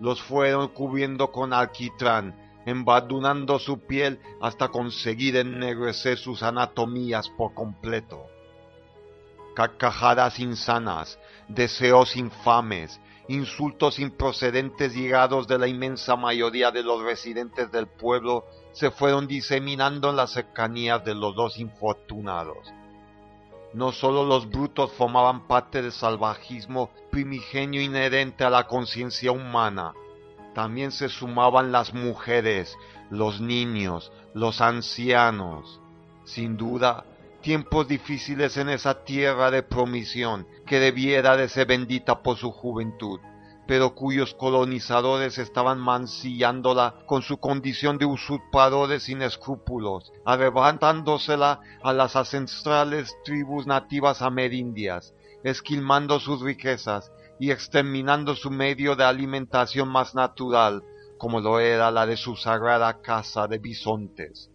los 0.00 0.20
fueron 0.20 0.68
cubriendo 0.68 1.30
con 1.30 1.52
alquitrán, 1.52 2.34
embadurnando 2.66 3.58
su 3.58 3.80
piel 3.80 4.18
hasta 4.40 4.68
conseguir 4.68 5.36
ennegrecer 5.36 6.18
sus 6.18 6.42
anatomías 6.42 7.28
por 7.30 7.54
completo 7.54 8.26
carcajadas 9.58 10.38
insanas, 10.38 11.18
deseos 11.48 12.14
infames, 12.14 13.00
insultos 13.26 13.98
improcedentes 13.98 14.94
llegados 14.94 15.48
de 15.48 15.58
la 15.58 15.66
inmensa 15.66 16.14
mayoría 16.14 16.70
de 16.70 16.84
los 16.84 17.02
residentes 17.02 17.72
del 17.72 17.88
pueblo 17.88 18.44
se 18.70 18.92
fueron 18.92 19.26
diseminando 19.26 20.10
en 20.10 20.16
las 20.16 20.30
cercanías 20.30 21.04
de 21.04 21.16
los 21.16 21.34
dos 21.34 21.58
infortunados. 21.58 22.72
No 23.74 23.90
sólo 23.90 24.24
los 24.24 24.48
brutos 24.48 24.92
formaban 24.92 25.48
parte 25.48 25.82
del 25.82 25.90
salvajismo 25.90 26.90
primigenio 27.10 27.82
inherente 27.82 28.44
a 28.44 28.50
la 28.50 28.68
conciencia 28.68 29.32
humana, 29.32 29.92
también 30.54 30.92
se 30.92 31.08
sumaban 31.08 31.72
las 31.72 31.92
mujeres, 31.92 32.76
los 33.10 33.40
niños, 33.40 34.12
los 34.34 34.60
ancianos. 34.60 35.80
Sin 36.22 36.56
duda, 36.56 37.04
tiempos 37.48 37.88
difíciles 37.88 38.58
en 38.58 38.68
esa 38.68 39.04
tierra 39.04 39.50
de 39.50 39.62
promisión 39.62 40.46
que 40.66 40.78
debiera 40.78 41.34
de 41.34 41.48
ser 41.48 41.66
bendita 41.66 42.22
por 42.22 42.36
su 42.36 42.50
juventud, 42.50 43.20
pero 43.66 43.94
cuyos 43.94 44.34
colonizadores 44.34 45.38
estaban 45.38 45.78
mancillándola 45.78 46.96
con 47.06 47.22
su 47.22 47.38
condición 47.38 47.96
de 47.96 48.04
usurpadores 48.04 49.04
sin 49.04 49.22
escrúpulos, 49.22 50.12
arrebatándosela 50.26 51.60
a 51.82 51.92
las 51.94 52.16
ancestrales 52.16 53.16
tribus 53.24 53.66
nativas 53.66 54.20
amerindias, 54.20 55.14
esquilmando 55.42 56.20
sus 56.20 56.42
riquezas 56.42 57.10
y 57.40 57.50
exterminando 57.50 58.36
su 58.36 58.50
medio 58.50 58.94
de 58.94 59.04
alimentación 59.04 59.88
más 59.88 60.14
natural, 60.14 60.84
como 61.16 61.40
lo 61.40 61.60
era 61.60 61.90
la 61.90 62.04
de 62.04 62.18
su 62.18 62.36
sagrada 62.36 63.00
casa 63.00 63.48
de 63.48 63.56
bisontes 63.56 64.50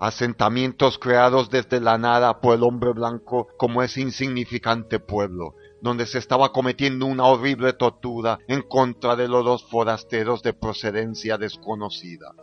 asentamientos 0.00 0.98
creados 0.98 1.50
desde 1.50 1.80
la 1.80 1.98
nada 1.98 2.40
por 2.40 2.54
el 2.54 2.62
hombre 2.62 2.92
blanco 2.92 3.48
como 3.56 3.82
ese 3.82 4.00
insignificante 4.00 5.00
pueblo, 5.00 5.54
donde 5.80 6.06
se 6.06 6.18
estaba 6.18 6.52
cometiendo 6.52 7.06
una 7.06 7.24
horrible 7.24 7.72
tortura 7.72 8.38
en 8.48 8.62
contra 8.62 9.16
de 9.16 9.28
los 9.28 9.44
dos 9.44 9.64
forasteros 9.64 10.42
de 10.42 10.52
procedencia 10.52 11.38
desconocida. 11.38 12.34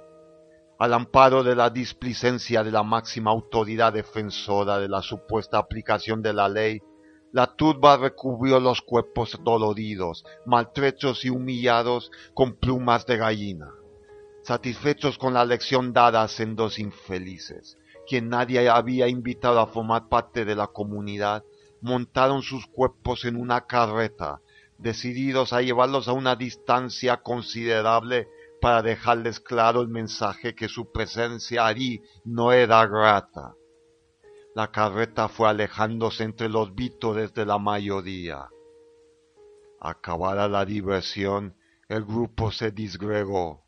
Al 0.80 0.94
amparo 0.94 1.44
de 1.44 1.56
la 1.56 1.70
displicencia 1.70 2.64
de 2.64 2.72
la 2.72 2.84
máxima 2.84 3.32
autoridad 3.32 3.94
defensora 3.94 4.80
de 4.80 4.90
la 4.90 5.02
supuesta 5.02 5.58
aplicación 5.58 6.22
de 6.22 6.34
la 6.34 6.50
ley, 6.50 6.82
la 7.32 7.56
turba 7.56 7.98
recubrió 7.98 8.60
los 8.60 8.82
cuerpos 8.82 9.40
doloridos, 9.44 10.24
maltrechos 10.46 11.26
y 11.26 11.30
humillados 11.30 12.12
con 12.34 12.54
plumas 12.54 13.06
de 13.06 13.18
gallina 13.18 13.72
satisfechos 14.44 15.18
con 15.18 15.34
la 15.34 15.46
lección 15.46 15.94
dada 15.94 16.22
a 16.22 16.28
sendos 16.28 16.78
infelices, 16.78 17.78
quien 18.08 18.30
nadie 18.30 18.70
había 18.70 19.08
invitado 19.08 19.60
a 19.60 19.68
formar 19.68 20.10
parte 20.10 20.44
de 20.44 20.56
la 20.56 20.68
comunidad, 20.68 21.44
montaron 21.82 22.42
sus 22.42 22.68
cuerpos 22.68 23.26
en 23.26 23.38
una 23.38 23.66
carreta, 23.66 24.42
decididos 24.78 25.54
a 25.54 25.62
llevarlos 25.62 26.08
a 26.08 26.14
una 26.14 26.36
distancia 26.36 27.18
considerable 27.18 28.28
para 28.62 28.82
dejarles 28.82 29.40
claro 29.40 29.82
el 29.82 29.88
mensaje 29.88 30.56
que 30.56 30.68
su 30.68 30.92
presencia 30.92 31.66
allí 31.66 32.02
no 32.26 32.52
era 32.52 32.86
grata. 32.86 33.56
La 34.56 34.72
carreta 34.72 35.30
fue 35.30 35.50
alejándose 35.50 36.24
entre 36.24 36.48
los 36.48 36.76
vítores 36.76 37.34
de 37.34 37.46
la 37.46 37.58
mayoría. 37.58 38.50
Acabada 39.80 40.48
la 40.48 40.64
diversión, 40.64 41.56
el 41.90 42.06
grupo 42.06 42.52
se 42.52 42.72
disgregó 42.72 43.63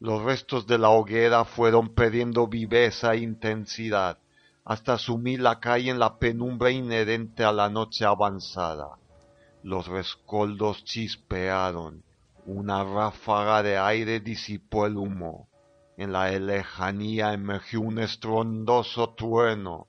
los 0.00 0.22
restos 0.22 0.66
de 0.66 0.78
la 0.78 0.90
hoguera 0.90 1.44
fueron 1.44 1.94
perdiendo 1.94 2.46
viveza 2.46 3.14
e 3.14 3.18
intensidad 3.18 4.18
hasta 4.64 4.98
sumir 4.98 5.40
la 5.40 5.60
calle 5.60 5.90
en 5.90 5.98
la 5.98 6.18
penumbra 6.18 6.70
inherente 6.70 7.42
a 7.42 7.52
la 7.52 7.70
noche 7.70 8.04
avanzada. 8.04 8.98
Los 9.62 9.88
rescoldos 9.88 10.84
chispearon, 10.84 12.04
una 12.44 12.84
ráfaga 12.84 13.62
de 13.62 13.78
aire 13.78 14.20
disipó 14.20 14.86
el 14.86 14.98
humo. 14.98 15.48
En 15.96 16.12
la 16.12 16.30
lejanía 16.30 17.32
emergió 17.32 17.80
un 17.80 17.98
estrondoso 17.98 19.14
trueno. 19.14 19.88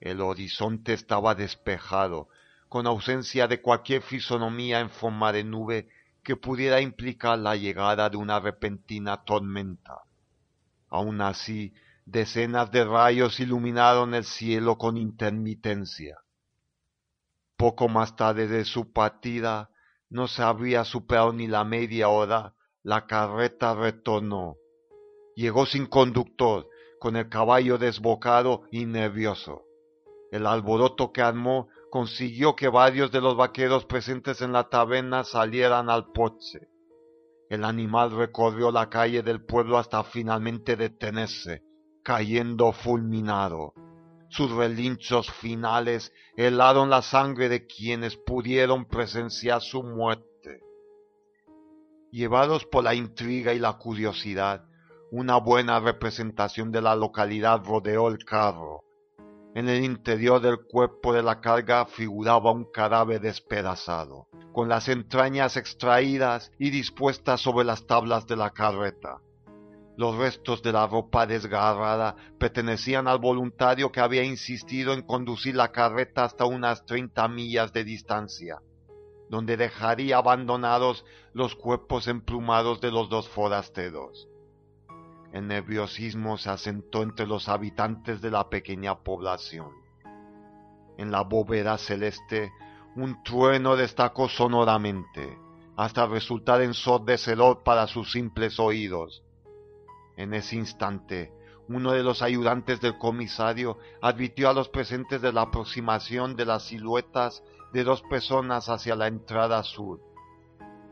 El 0.00 0.20
horizonte 0.20 0.94
estaba 0.94 1.36
despejado, 1.36 2.28
con 2.68 2.86
ausencia 2.86 3.46
de 3.46 3.62
cualquier 3.62 4.02
fisonomía 4.02 4.80
en 4.80 4.90
forma 4.90 5.32
de 5.32 5.44
nube 5.44 5.88
que 6.28 6.36
pudiera 6.36 6.82
implicar 6.82 7.38
la 7.38 7.56
llegada 7.56 8.10
de 8.10 8.18
una 8.18 8.38
repentina 8.38 9.24
tormenta. 9.24 10.02
Aun 10.90 11.22
así, 11.22 11.72
decenas 12.04 12.70
de 12.70 12.84
rayos 12.84 13.40
iluminaron 13.40 14.12
el 14.12 14.24
cielo 14.24 14.76
con 14.76 14.98
intermitencia. 14.98 16.18
Poco 17.56 17.88
más 17.88 18.14
tarde 18.14 18.46
de 18.46 18.66
su 18.66 18.92
partida, 18.92 19.70
no 20.10 20.28
se 20.28 20.42
había 20.42 20.84
superado 20.84 21.32
ni 21.32 21.46
la 21.46 21.64
media 21.64 22.10
hora, 22.10 22.52
la 22.82 23.06
carreta 23.06 23.74
retornó. 23.74 24.56
Llegó 25.34 25.64
sin 25.64 25.86
conductor, 25.86 26.68
con 27.00 27.16
el 27.16 27.30
caballo 27.30 27.78
desbocado 27.78 28.64
y 28.70 28.84
nervioso. 28.84 29.62
El 30.30 30.46
alboroto 30.46 31.10
que 31.10 31.22
armó 31.22 31.68
consiguió 31.90 32.54
que 32.54 32.68
varios 32.68 33.10
de 33.10 33.20
los 33.20 33.36
vaqueros 33.36 33.84
presentes 33.84 34.40
en 34.42 34.52
la 34.52 34.68
taberna 34.68 35.24
salieran 35.24 35.90
al 35.90 36.12
poche. 36.12 36.68
El 37.48 37.64
animal 37.64 38.10
recorrió 38.10 38.70
la 38.70 38.90
calle 38.90 39.22
del 39.22 39.44
pueblo 39.44 39.78
hasta 39.78 40.04
finalmente 40.04 40.76
detenerse, 40.76 41.62
cayendo 42.02 42.72
fulminado. 42.72 43.72
Sus 44.28 44.50
relinchos 44.50 45.30
finales 45.30 46.12
helaron 46.36 46.90
la 46.90 47.00
sangre 47.00 47.48
de 47.48 47.66
quienes 47.66 48.16
pudieron 48.16 48.84
presenciar 48.84 49.62
su 49.62 49.82
muerte. 49.82 50.60
Llevados 52.10 52.66
por 52.66 52.84
la 52.84 52.94
intriga 52.94 53.54
y 53.54 53.58
la 53.58 53.78
curiosidad, 53.78 54.66
una 55.10 55.38
buena 55.38 55.80
representación 55.80 56.70
de 56.70 56.82
la 56.82 56.94
localidad 56.94 57.62
rodeó 57.64 58.08
el 58.08 58.22
carro. 58.26 58.84
En 59.58 59.68
el 59.68 59.82
interior 59.82 60.40
del 60.40 60.60
cuerpo 60.60 61.12
de 61.12 61.20
la 61.20 61.40
carga 61.40 61.84
figuraba 61.84 62.52
un 62.52 62.70
cadáver 62.70 63.20
despedazado, 63.20 64.28
con 64.52 64.68
las 64.68 64.86
entrañas 64.86 65.56
extraídas 65.56 66.52
y 66.60 66.70
dispuestas 66.70 67.40
sobre 67.40 67.64
las 67.64 67.84
tablas 67.84 68.28
de 68.28 68.36
la 68.36 68.50
carreta. 68.50 69.18
Los 69.96 70.14
restos 70.14 70.62
de 70.62 70.70
la 70.70 70.86
ropa 70.86 71.26
desgarrada 71.26 72.14
pertenecían 72.38 73.08
al 73.08 73.18
voluntario 73.18 73.90
que 73.90 73.98
había 73.98 74.22
insistido 74.22 74.92
en 74.92 75.02
conducir 75.02 75.56
la 75.56 75.72
carreta 75.72 76.22
hasta 76.22 76.44
unas 76.44 76.86
treinta 76.86 77.26
millas 77.26 77.72
de 77.72 77.82
distancia, 77.82 78.62
donde 79.28 79.56
dejaría 79.56 80.18
abandonados 80.18 81.04
los 81.32 81.56
cuerpos 81.56 82.06
emplumados 82.06 82.80
de 82.80 82.92
los 82.92 83.08
dos 83.08 83.28
forasteros. 83.28 84.27
El 85.32 85.46
nerviosismo 85.46 86.38
se 86.38 86.50
asentó 86.50 87.02
entre 87.02 87.26
los 87.26 87.48
habitantes 87.48 88.20
de 88.22 88.30
la 88.30 88.48
pequeña 88.48 88.98
población. 88.98 89.72
En 90.96 91.10
la 91.10 91.22
bóveda 91.22 91.78
celeste 91.78 92.50
un 92.96 93.22
trueno 93.22 93.76
destacó 93.76 94.28
sonoramente, 94.28 95.38
hasta 95.76 96.06
resultar 96.06 96.62
ensordecedor 96.62 97.62
para 97.62 97.86
sus 97.86 98.10
simples 98.10 98.58
oídos. 98.58 99.22
En 100.16 100.34
ese 100.34 100.56
instante, 100.56 101.32
uno 101.68 101.92
de 101.92 102.02
los 102.02 102.22
ayudantes 102.22 102.80
del 102.80 102.98
comisario 102.98 103.78
advirtió 104.00 104.48
a 104.48 104.54
los 104.54 104.68
presentes 104.68 105.20
de 105.20 105.32
la 105.32 105.42
aproximación 105.42 106.34
de 106.34 106.46
las 106.46 106.64
siluetas 106.64 107.44
de 107.72 107.84
dos 107.84 108.02
personas 108.10 108.68
hacia 108.68 108.96
la 108.96 109.06
entrada 109.06 109.62
sur. 109.62 110.00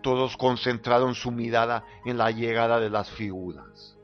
Todos 0.02 0.36
concentraron 0.36 1.14
su 1.14 1.32
mirada 1.32 1.84
en 2.04 2.18
la 2.18 2.30
llegada 2.30 2.78
de 2.78 2.90
las 2.90 3.10
figuras. 3.10 3.95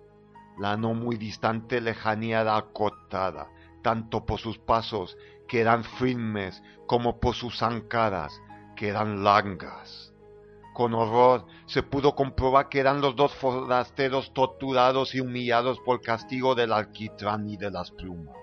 La 0.63 0.77
no 0.77 0.95
muy 0.95 1.17
distante 1.17 1.81
lejanía 1.81 2.43
era 2.43 2.57
acotada, 2.57 3.51
tanto 3.83 4.25
por 4.25 4.39
sus 4.39 4.59
pasos, 4.59 5.19
que 5.49 5.61
eran 5.61 5.83
firmes, 5.83 6.63
como 6.87 7.19
por 7.19 7.35
sus 7.35 7.59
zancadas, 7.59 8.41
que 8.77 8.87
eran 8.87 9.25
largas. 9.25 10.15
Con 10.73 10.95
horror 10.95 11.47
se 11.67 11.83
pudo 11.83 12.15
comprobar 12.15 12.69
que 12.69 12.79
eran 12.79 13.01
los 13.01 13.17
dos 13.17 13.35
forasteros 13.35 14.33
torturados 14.35 15.17
y 15.17 15.21
humillados 15.21 15.81
por 15.81 16.01
castigo 16.01 16.55
del 16.55 16.73
alquitrán 16.73 17.49
y 17.49 17.57
de 17.57 17.73
las 17.73 17.91
plumas. 17.91 18.37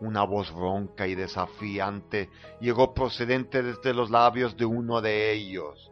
Una 0.00 0.22
voz 0.22 0.50
ronca 0.50 1.08
y 1.08 1.16
desafiante 1.16 2.30
llegó 2.60 2.94
procedente 2.94 3.64
desde 3.64 3.92
los 3.92 4.08
labios 4.08 4.56
de 4.56 4.66
uno 4.66 5.00
de 5.00 5.32
ellos. 5.32 5.90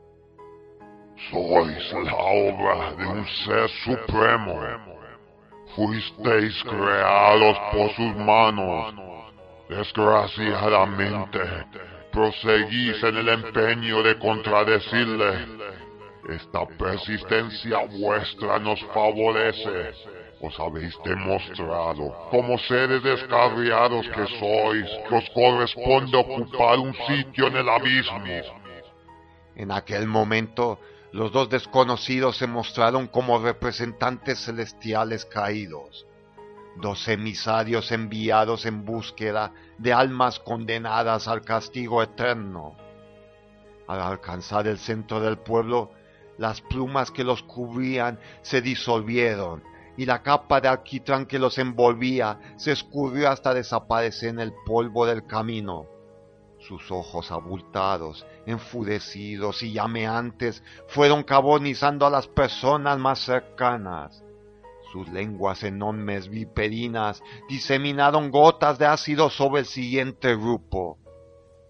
Sois 1.31 1.92
la 1.92 2.16
obra 2.16 2.92
de 2.96 3.07
un 3.07 3.27
ser 3.27 3.68
supremo. 3.85 4.61
Fuisteis 5.74 6.62
creados 6.64 7.59
por 7.72 7.90
sus 7.94 8.16
manos. 8.16 8.94
Desgraciadamente, 9.68 11.40
proseguís 12.12 13.03
en 13.03 13.16
el 13.16 13.29
empeño 13.29 14.03
de 14.03 14.18
contradecirle. 14.18 15.46
Esta 16.29 16.66
persistencia 16.79 17.79
vuestra 17.98 18.59
nos 18.59 18.81
favorece. 18.92 19.92
Os 20.40 20.59
habéis 20.61 20.94
demostrado, 21.05 22.12
como 22.31 22.59
seres 22.59 23.03
descarriados 23.03 24.07
que 24.09 24.27
sois, 24.38 24.90
que 25.09 25.14
os 25.14 25.31
corresponde 25.31 26.16
ocupar 26.16 26.79
un 26.79 26.94
sitio 27.07 27.46
en 27.46 27.57
el 27.57 27.68
abismo. 27.68 28.20
En 29.57 29.70
aquel 29.70 30.07
momento, 30.07 30.79
los 31.14 31.31
dos 31.31 31.48
desconocidos 31.48 32.37
se 32.37 32.48
mostraron 32.48 33.07
como 33.07 33.38
representantes 33.38 34.44
celestiales 34.44 35.24
caídos 35.24 36.07
dos 36.77 37.07
emisarios 37.07 37.92
enviados 37.92 38.66
en 38.66 38.85
búsqueda 38.85 39.53
de 39.79 39.92
almas 39.92 40.40
condenadas 40.40 41.29
al 41.29 41.42
castigo 41.42 42.03
eterno. 42.03 42.74
Al 43.87 44.00
alcanzar 44.00 44.66
el 44.66 44.79
centro 44.79 45.20
del 45.20 45.38
pueblo, 45.38 45.92
las 46.37 46.61
plumas 46.61 47.11
que 47.11 47.22
los 47.22 47.44
cubrían 47.44 48.18
se 48.42 48.61
disolvieron 48.61 49.62
y 49.96 50.07
la 50.07 50.22
capa 50.22 50.61
de 50.61 50.66
alquitrán 50.66 51.27
que 51.27 51.38
los 51.38 51.59
envolvía 51.59 52.40
se 52.57 52.72
escurrió 52.72 53.31
hasta 53.31 53.55
desaparecer 53.55 54.31
en 54.31 54.40
el 54.40 54.53
polvo 54.66 55.07
del 55.07 55.24
camino. 55.27 55.93
Sus 56.68 56.90
ojos 56.90 57.31
abultados, 57.31 58.24
enfurecidos 58.46 59.62
y 59.62 59.74
llameantes 59.74 60.62
fueron 60.88 61.22
carbonizando 61.22 62.07
a 62.07 62.11
las 62.11 62.27
personas 62.27 62.98
más 62.98 63.18
cercanas. 63.18 64.24
Sus 64.90 65.07
lenguas 65.11 65.62
enormes 65.62 66.31
viperinas 66.31 67.22
diseminaron 67.50 68.31
gotas 68.31 68.79
de 68.79 68.87
ácido 68.87 69.29
sobre 69.29 69.61
el 69.61 69.66
siguiente 69.66 70.35
grupo. 70.37 70.98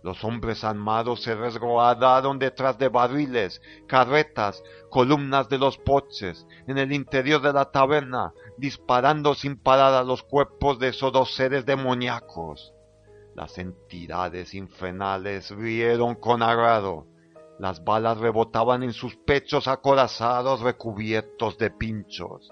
Los 0.05 0.23
hombres 0.23 0.63
armados 0.63 1.23
se 1.23 1.35
resguardaron 1.35 2.39
detrás 2.39 2.79
de 2.79 2.89
barriles, 2.89 3.61
carretas, 3.89 4.63
columnas 4.91 5.49
de 5.49 5.59
los 5.59 5.77
poches, 5.77 6.47
en 6.69 6.79
el 6.79 6.93
interior 6.93 7.43
de 7.43 7.53
la 7.53 7.73
taberna, 7.73 8.33
disparando 8.59 9.35
sin 9.35 9.59
parar 9.59 9.95
a 9.95 10.05
los 10.05 10.23
cuerpos 10.23 10.79
de 10.79 10.89
esos 10.89 11.13
dos 11.13 11.35
seres 11.35 11.67
demoníacos. 11.67 12.75
Las 13.35 13.59
entidades 13.59 14.55
infernales 14.55 15.51
rieron 15.51 16.15
con 16.15 16.43
agrado. 16.43 17.07
Las 17.59 17.85
balas 17.85 18.19
rebotaban 18.19 18.83
en 18.83 18.93
sus 18.93 19.17
pechos 19.17 19.69
acorazados 19.69 20.61
recubiertos 20.61 21.59
de 21.59 21.71
pinchos 21.71 22.51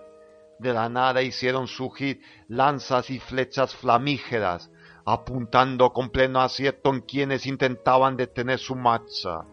de 0.62 0.72
la 0.72 0.88
nada 0.88 1.22
hicieron 1.22 1.66
surgir 1.66 2.20
lanzas 2.48 3.10
y 3.10 3.18
flechas 3.18 3.74
flamígeras, 3.74 4.70
apuntando 5.04 5.92
con 5.92 6.10
pleno 6.10 6.40
acierto 6.40 6.90
en 6.90 7.00
quienes 7.00 7.46
intentaban 7.46 8.16
detener 8.16 8.58
su 8.58 8.76
marcha. 8.76 9.44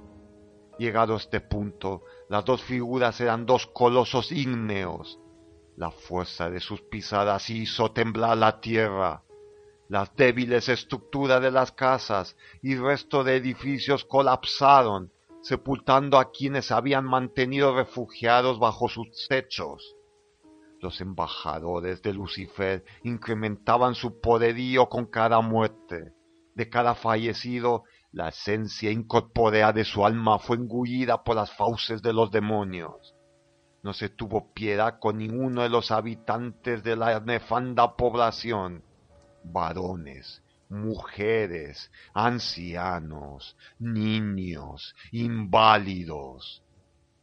Llegado 0.78 1.16
este 1.16 1.42
punto, 1.42 2.04
las 2.30 2.46
dos 2.46 2.62
figuras 2.62 3.20
eran 3.20 3.46
dos 3.46 3.66
colosos 3.66 4.32
ígneos. 4.32 5.20
La 5.76 5.92
fuerza 5.92 6.50
de 6.50 6.60
sus 6.60 6.82
pisadas 6.82 7.50
hizo 7.50 7.92
temblar 7.92 8.38
la 8.38 8.62
tierra. 8.62 9.24
Las 9.90 10.16
débiles 10.16 10.70
estructuras 10.70 11.42
de 11.42 11.50
las 11.50 11.72
casas 11.72 12.38
y 12.62 12.76
resto 12.76 13.24
de 13.24 13.38
edificios 13.38 14.06
colapsaron, 14.06 15.12
sepultando 15.42 16.20
a 16.20 16.30
quienes 16.30 16.72
habían 16.72 17.06
mantenido 17.06 17.76
refugiados 17.76 18.60
bajo 18.60 18.88
sus 18.88 19.28
techos. 19.28 19.96
Los 20.80 21.02
embajadores 21.02 22.04
de 22.04 22.14
Lucifer 22.14 22.86
incrementaban 23.02 23.96
su 23.96 24.22
poderío 24.22 24.90
con 24.90 25.08
cada 25.08 25.42
muerte. 25.42 26.14
De 26.54 26.70
cada 26.70 26.94
fallecido, 26.94 27.84
la 28.12 28.30
esencia 28.30 28.92
incorpórea 28.92 29.74
de 29.74 29.86
su 29.86 30.06
alma 30.06 30.38
fue 30.38 30.58
engullida 30.58 31.24
por 31.24 31.36
las 31.36 31.52
fauces 31.58 32.04
de 32.04 32.14
los 32.14 32.30
demonios. 32.30 33.16
No 33.82 33.94
se 33.94 34.10
tuvo 34.10 34.54
piedad 34.54 35.00
con 35.00 35.18
ninguno 35.18 35.64
de 35.64 35.70
los 35.70 35.90
habitantes 35.90 36.84
de 36.84 36.96
la 36.96 37.20
nefanda 37.22 37.96
población. 37.96 38.84
Varones, 39.44 40.42
mujeres, 40.70 41.92
ancianos, 42.14 43.58
niños, 43.80 44.96
inválidos. 45.12 46.64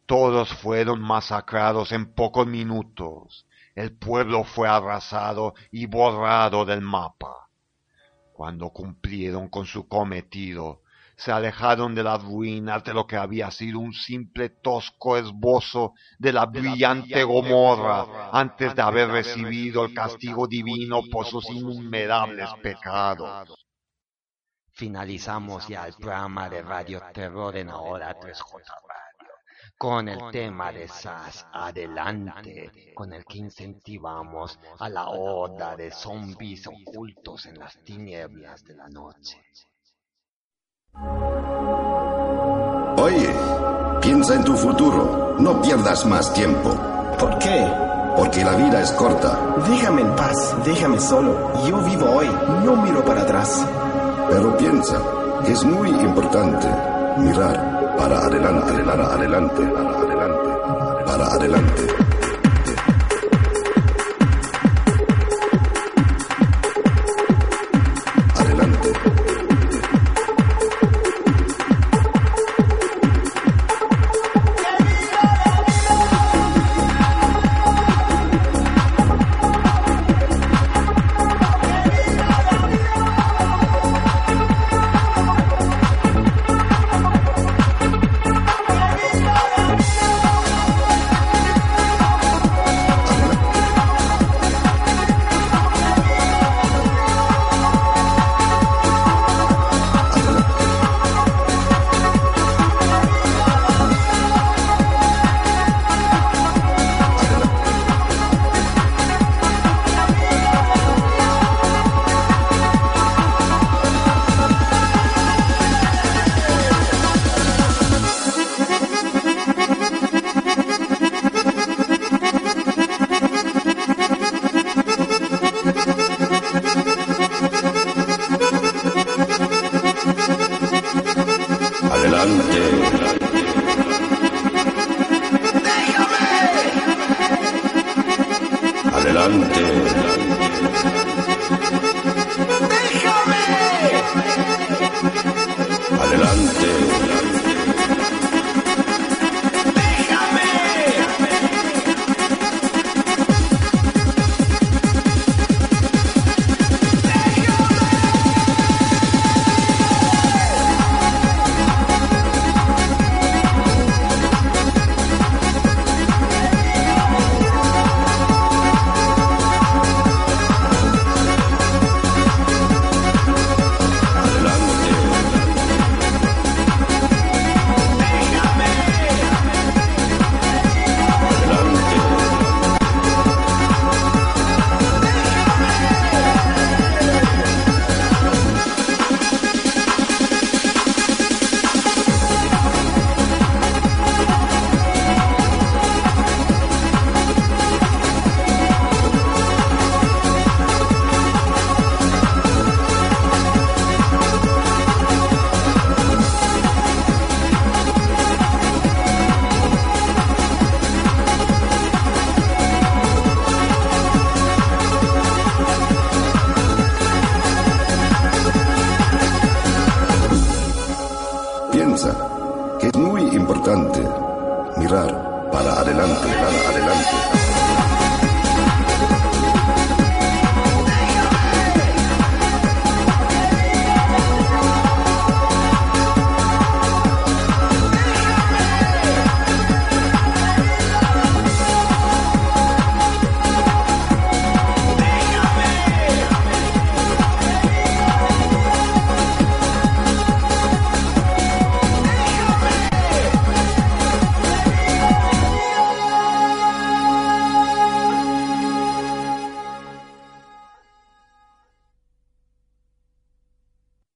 Todos 0.05 0.53
fueron 0.53 1.01
masacrados 1.01 1.91
en 1.91 2.13
pocos 2.13 2.47
minutos. 2.47 3.45
El 3.75 3.95
pueblo 3.95 4.43
fue 4.43 4.67
arrasado 4.67 5.53
y 5.71 5.85
borrado 5.85 6.65
del 6.65 6.81
mapa. 6.81 7.49
Cuando 8.33 8.69
cumplieron 8.69 9.49
con 9.49 9.65
su 9.65 9.87
cometido, 9.87 10.81
se 11.17 11.31
alejaron 11.31 11.95
de 11.95 12.03
las 12.03 12.23
ruinas 12.23 12.83
de 12.83 12.93
lo 12.93 13.07
que 13.07 13.17
había 13.17 13.49
sido 13.49 13.79
un 13.79 13.91
simple 13.91 14.49
tosco 14.49 15.17
esbozo 15.17 15.93
de 16.19 16.31
la 16.31 16.45
brillante 16.45 17.23
Gomorra 17.23 18.29
antes 18.31 18.75
de 18.75 18.81
haber 18.83 19.09
recibido 19.09 19.85
el 19.85 19.95
castigo 19.95 20.47
divino 20.47 21.01
por 21.11 21.25
sus 21.25 21.49
innumerables 21.49 22.49
pecados. 22.61 23.51
Finalizamos 24.73 25.67
ya 25.67 25.87
el 25.87 25.95
programa 25.95 26.47
de 26.49 26.61
Radio 26.61 27.01
Terror 27.11 27.57
en 27.57 27.71
Ahora 27.71 28.15
3J 28.19 28.61
Radio 28.63 29.07
con 29.75 30.07
el 30.09 30.19
tema 30.31 30.71
de 30.71 30.87
SAS 30.87 31.45
Adelante, 31.51 32.93
con 32.95 33.13
el 33.13 33.25
que 33.25 33.39
incentivamos 33.39 34.59
a 34.79 34.89
la 34.89 35.07
horda 35.09 35.75
de 35.75 35.91
zombies 35.91 36.67
ocultos 36.67 37.45
en 37.47 37.59
las 37.59 37.83
tinieblas 37.83 38.63
de 38.63 38.75
la 38.75 38.87
noche. 38.87 39.39
Oye, 42.99 43.29
piensa 44.01 44.33
en 44.35 44.43
tu 44.43 44.53
futuro. 44.55 45.35
No 45.39 45.61
pierdas 45.61 46.05
más 46.07 46.33
tiempo. 46.33 46.75
¿Por 47.19 47.37
qué? 47.37 47.65
Porque 48.17 48.43
la 48.43 48.55
vida 48.55 48.81
es 48.81 48.91
corta. 48.93 49.37
Déjame 49.69 50.01
en 50.01 50.15
paz, 50.15 50.55
déjame 50.65 50.99
solo. 50.99 51.31
Yo 51.67 51.77
vivo 51.83 52.05
hoy, 52.09 52.27
no 52.65 52.75
miro 52.75 53.05
para 53.05 53.21
atrás. 53.21 53.65
Pero 54.29 54.57
piensa, 54.57 54.97
es 55.47 55.63
muy 55.63 55.89
importante 55.89 56.67
mirar 57.19 57.95
para 57.97 58.17
adelante, 58.19 58.83
para 58.83 59.05
adelante, 59.13 59.61
para 59.67 59.89
adelante, 59.99 60.49
para 61.05 61.25
adelante. 61.27 62.06